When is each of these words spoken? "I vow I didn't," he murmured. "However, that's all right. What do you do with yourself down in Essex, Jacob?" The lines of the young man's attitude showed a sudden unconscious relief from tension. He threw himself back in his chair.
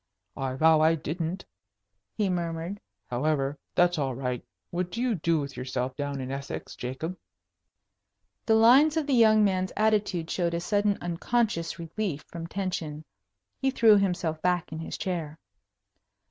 "I 0.35 0.55
vow 0.55 0.81
I 0.81 0.95
didn't," 0.95 1.45
he 2.15 2.27
murmured. 2.27 2.81
"However, 3.11 3.59
that's 3.75 3.99
all 3.99 4.15
right. 4.15 4.43
What 4.71 4.89
do 4.89 4.99
you 4.99 5.13
do 5.13 5.39
with 5.39 5.55
yourself 5.55 5.95
down 5.95 6.19
in 6.19 6.31
Essex, 6.31 6.75
Jacob?" 6.75 7.15
The 8.47 8.55
lines 8.55 8.97
of 8.97 9.05
the 9.05 9.13
young 9.13 9.43
man's 9.43 9.71
attitude 9.77 10.31
showed 10.31 10.55
a 10.55 10.59
sudden 10.59 10.97
unconscious 11.01 11.77
relief 11.77 12.23
from 12.29 12.47
tension. 12.47 13.05
He 13.59 13.69
threw 13.69 13.95
himself 13.95 14.41
back 14.41 14.71
in 14.71 14.79
his 14.79 14.97
chair. 14.97 15.37